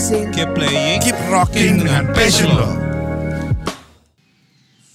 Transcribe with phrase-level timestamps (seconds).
[0.00, 0.32] showcasing.
[0.32, 2.68] Keep playing, Keep rocking dengan passion lo.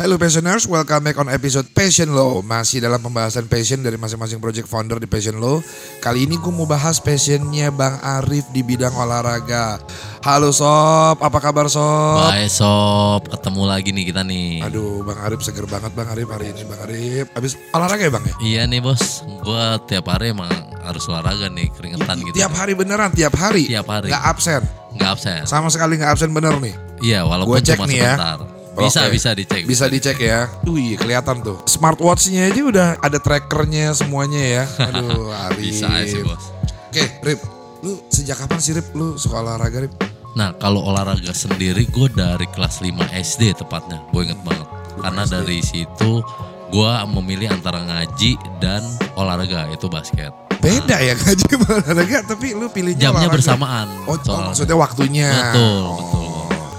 [0.00, 4.64] Hello Passioners, welcome back on episode Passion Lo Masih dalam pembahasan passion dari masing-masing project
[4.64, 5.60] founder di Passion Lo
[6.00, 9.76] Kali ini gue mau bahas passionnya Bang Arif di bidang olahraga
[10.24, 12.32] Halo Sob, apa kabar Sob?
[12.32, 14.64] Baik sob, ketemu lagi nih kita nih.
[14.64, 18.24] Aduh Bang Arif seger banget Bang Arif hari ini Bang Arif Habis olahraga ya Bang
[18.24, 18.34] ya?
[18.40, 20.48] Iya nih bos, gua tiap hari emang
[20.80, 22.40] harus olahraga nih, keringetan gitu.
[22.40, 23.68] Tiap hari beneran, tiap hari?
[23.68, 24.08] Tiap hari.
[24.08, 24.79] Gak absen?
[25.00, 25.40] Nggak absen.
[25.48, 26.76] Sama sekali gak absen bener nih?
[27.00, 28.14] Iya, walaupun Gua cek cuma nih ya.
[28.14, 28.38] sebentar.
[28.70, 29.12] Bisa, Oke.
[29.12, 29.62] bisa dicek.
[29.66, 30.40] Bisa dicek ya.
[30.68, 31.58] Wih, kelihatan tuh.
[31.66, 34.64] Smartwatch-nya aja udah ada trackernya semuanya ya.
[34.92, 35.72] Aduh, Arif.
[35.74, 36.52] Bisa aja sih bos.
[36.92, 37.40] Oke, Rip.
[37.80, 39.94] Lu sejak kapan sih Rip lu suka olahraga Rip?
[40.36, 44.68] Nah kalau olahraga sendiri gue dari kelas 5 SD tepatnya, gue inget banget.
[45.00, 45.32] Karena SD.
[45.32, 46.12] dari situ
[46.70, 48.84] gue memilih antara ngaji dan
[49.18, 50.30] olahraga, itu basket.
[50.60, 53.34] Beda ya ngaji sama olahraga tapi lu pilihnya Jamnya olahraga.
[53.34, 53.86] bersamaan.
[54.04, 55.28] Oh, oh, maksudnya waktunya.
[55.32, 55.96] Betul, Oh.
[55.96, 56.28] betul.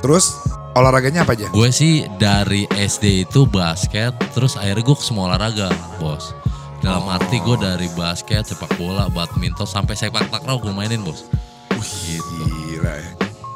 [0.00, 0.24] Terus
[0.72, 1.48] olahraganya apa aja?
[1.48, 6.32] Gue sih dari SD itu basket, terus akhirnya gue ke semua olahraga, bos.
[6.80, 7.12] Dalam Oh.
[7.12, 11.28] arti gue dari basket, sepak bola, badminton, sampai sepak takraw gue mainin, bos.
[12.04, 12.20] Gitu.
[12.70, 13.10] Gila ya.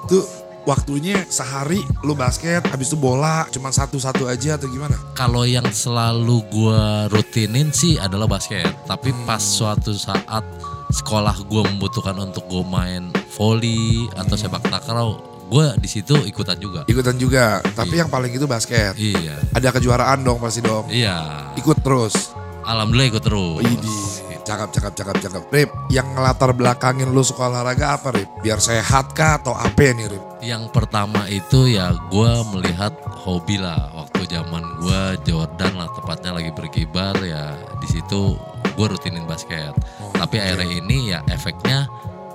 [0.04, 0.24] Tuh
[0.64, 4.96] waktunya sehari lu basket, habis itu bola, cuma satu-satu aja atau gimana?
[5.12, 8.68] Kalau yang selalu gue rutinin sih adalah basket.
[8.84, 9.24] Tapi Hmm.
[9.24, 10.44] pas suatu saat
[10.90, 16.86] sekolah gue membutuhkan untuk gue main volley atau sepak takraw, gue di situ ikutan juga.
[16.86, 18.06] Ikutan juga, tapi Iya.
[18.06, 18.96] yang paling itu basket.
[18.96, 20.88] Iya, Ada kejuaraan dong pasti dong.
[20.88, 21.50] iya.
[21.54, 22.32] Ikut terus.
[22.64, 23.60] Alhamdulillah ikut terus.
[23.60, 24.04] Widih,
[24.40, 25.42] cakep, cakep, cakep, cakep.
[25.52, 28.40] Rip, yang ngelatar belakangin lu suka olahraga apa Rip?
[28.40, 30.24] Biar sehat kah atau apa nih Rip?
[30.44, 32.92] Yang pertama itu ya gue melihat
[33.24, 38.36] hobi lah waktu zaman gue Jordan lah tepatnya lagi berkibar ya di situ
[38.76, 39.72] gue rutinin basket.
[40.04, 40.44] Oh, Tapi oke.
[40.44, 41.88] akhirnya ini ya efeknya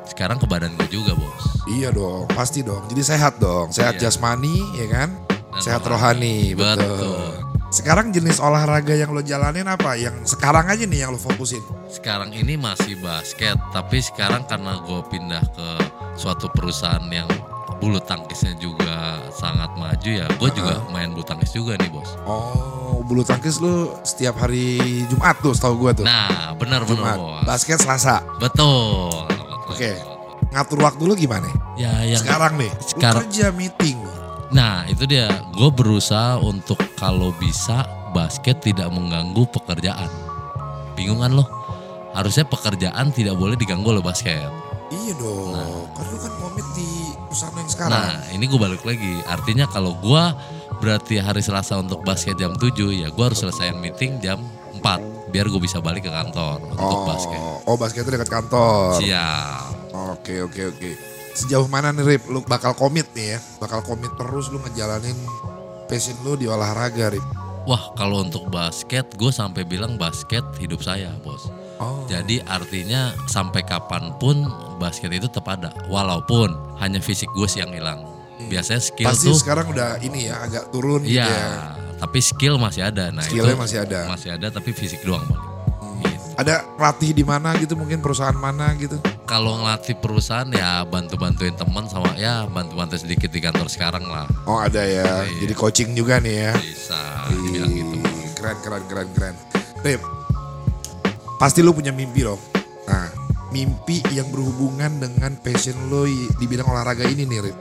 [0.10, 1.62] sekarang ke badan gue juga bos.
[1.70, 2.82] Iya dong, pasti dong.
[2.90, 4.10] Jadi sehat dong, sehat Iya.
[4.10, 5.10] jasmani ya kan?
[5.30, 6.82] Dan sehat rohani, betul.
[6.82, 7.30] Betul.
[7.70, 9.94] Sekarang jenis olahraga yang lo jalanin apa?
[9.94, 11.62] Yang sekarang aja nih yang lo fokusin.
[11.86, 15.70] Sekarang ini masih basket tapi sekarang karena gue pindah ke
[16.18, 17.30] suatu perusahaan yang
[17.80, 22.12] bulu tangkisnya juga sangat maju ya gue juga main bulu tangkis juga nih bos.
[22.28, 26.04] Oh, bulu tangkis lu setiap hari Jumat tuh, setahu gua tuh.
[26.04, 27.44] Nah benar benar bos.
[27.48, 28.20] Basket Selasa.
[28.38, 29.10] Betul.
[29.72, 29.96] Oke.
[29.96, 30.20] betul.
[30.50, 31.48] Ngatur waktu lu gimana?
[31.80, 33.98] Ya yang sekarang nih, sekarang- lu kerja meeting.
[34.50, 37.86] Nah itu dia, gue berusaha untuk kalau bisa
[38.18, 40.10] basket tidak mengganggu pekerjaan.
[40.98, 41.46] Bingung kan lo?
[42.18, 44.50] Harusnya pekerjaan tidak boleh diganggu oleh basket.
[44.90, 45.54] Iya dong,
[45.94, 47.94] kan lu kan komit di perusahaan yang sekarang.
[47.94, 50.24] Nah ini gue balik lagi, artinya kalau gue
[50.82, 54.42] berarti hari Selasa untuk basket jam 7 ya gue harus selesaiin meeting jam
[54.82, 57.40] 4 biar gue bisa balik ke kantor untuk oh, basket.
[57.70, 58.98] oh basketnya dekat kantor.
[58.98, 59.94] Siap.
[60.18, 60.92] Oke oke oke.
[61.38, 63.40] Sejauh mana nih Rip, lu bakal komit nih ya?
[63.62, 65.16] Bakal komit terus lu ngejalanin
[65.86, 67.26] passion lu di olahraga Rip.
[67.70, 71.46] Wah kalau untuk basket gue sampai bilang basket hidup saya bos.
[71.80, 72.04] Oh.
[72.12, 74.44] Jadi artinya sampai kapan pun
[74.78, 75.72] basket itu tetap ada.
[75.88, 76.52] Walaupun
[76.84, 78.04] hanya fisik gue sih yang hilang.
[78.52, 81.76] Biasanya skill Pasti tuh sekarang udah ini ya agak turun gitu iya, ya.
[82.00, 83.12] tapi skill masih ada.
[83.12, 84.00] Nah Skillnya itu masih ada.
[84.08, 85.28] Masih ada tapi fisik doang
[86.00, 86.20] paling.
[86.20, 86.36] Gitu.
[86.40, 88.96] Ada pelatih di mana gitu mungkin perusahaan mana gitu.
[89.28, 94.26] Kalau ngelatih perusahaan ya bantu-bantuin teman sama ya bantu-bantu sedikit di kantor sekarang lah.
[94.48, 95.28] Oh ada ya.
[95.28, 95.46] Iya.
[95.46, 96.54] Jadi coaching juga nih ya.
[96.56, 97.96] Bisa dibilang gitu.
[98.40, 99.36] Keren keren keren keren.
[99.84, 100.19] Rip.
[101.40, 102.36] Pasti lu punya mimpi dong.
[102.84, 103.08] Nah,
[103.56, 107.58] mimpi yang berhubungan dengan passion lo di bidang olahraga ini nih, Rip.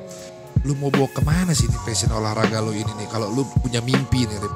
[0.67, 3.07] Lu mau bawa ke mana sih nih passion olahraga lo ini nih?
[3.07, 4.55] Kalau lu punya mimpi nih, Rip.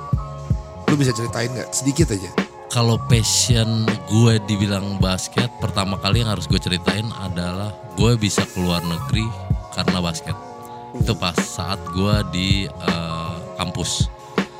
[0.91, 1.71] Lu bisa ceritain nggak?
[1.71, 2.35] Sedikit aja.
[2.75, 8.83] Kalau passion gue dibilang basket, pertama kali yang harus gue ceritain adalah gue bisa keluar
[8.83, 9.23] negeri
[9.79, 10.35] karena basket.
[10.99, 14.11] Itu pas saat gue di eh, kampus.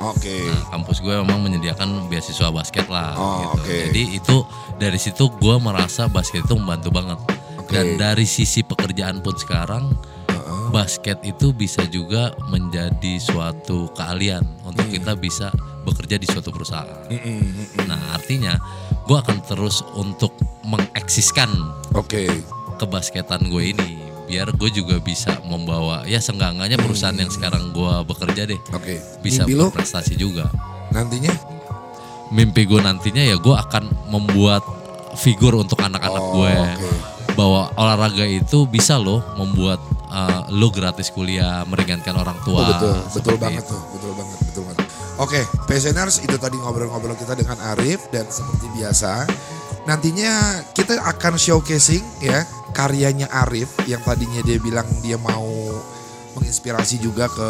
[0.03, 0.43] Oke.
[0.43, 3.15] Nah, kampus gue memang menyediakan beasiswa basket lah.
[3.15, 3.47] Oh, gitu.
[3.63, 3.75] oke.
[3.87, 4.35] Jadi itu
[4.75, 7.19] dari situ gue merasa basket itu membantu banget.
[7.55, 7.71] Oke.
[7.71, 9.95] Dan dari sisi pekerjaan pun sekarang
[10.27, 10.63] Heeh.
[10.69, 14.93] basket itu bisa juga menjadi suatu keahlian untuk Hmm.
[14.93, 15.47] kita bisa
[15.83, 16.87] bekerja di suatu perusahaan.
[17.07, 17.87] Mm-mm, mm-mm.
[17.87, 18.55] Nah artinya
[19.03, 20.31] gue akan terus untuk
[20.63, 21.51] mengeksiskan
[21.91, 22.27] Oke.
[22.75, 28.47] kebasketan gue ini biar gue juga bisa membawa ya seenggak-enggaknya perusahaan yang sekarang gue bekerja
[28.47, 28.99] deh Oke.
[29.19, 30.47] bisa Mimpi berprestasi juga.
[30.89, 31.33] nantinya?
[32.29, 34.63] Mimpi gue nantinya ya gue akan membuat
[35.13, 36.89] figur untuk anak-anak Oh, gue oke.
[37.35, 39.77] bahwa olahraga itu bisa loh membuat
[40.09, 42.61] uh, lo gratis kuliah meringankan orang tua.
[42.61, 43.73] Oh, betul, betul banget itu.
[43.73, 44.79] tuh, betul banget, betul banget.
[45.13, 49.29] Oke, passioners itu tadi ngobrol-ngobrol kita dengan Arif dan seperti biasa
[49.83, 55.47] nantinya kita akan showcasing ya karyanya Arif yang tadinya dia bilang dia mau
[56.33, 57.49] menginspirasi juga ke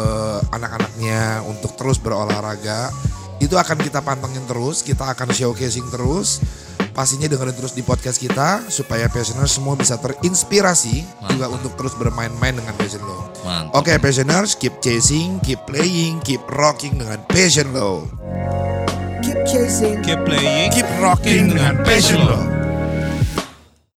[0.52, 2.92] anak-anaknya untuk terus berolahraga
[3.40, 6.44] itu akan kita pantengin terus kita akan showcasing terus
[6.94, 12.54] pastinya dengerin terus di podcast kita supaya passioners semua bisa terinspirasi juga untuk terus bermain-main
[12.54, 13.74] dengan passion lo Mantap.
[13.74, 18.06] Oke passioners keep chasing keep playing keep rocking dengan passion lo
[19.24, 20.04] Keep chasing.
[20.04, 20.68] Keep playing.
[20.70, 22.53] keep rocking dengan passion lo